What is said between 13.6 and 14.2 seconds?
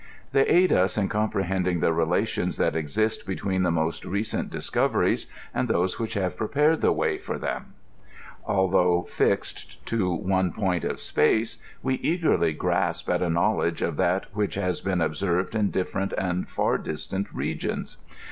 of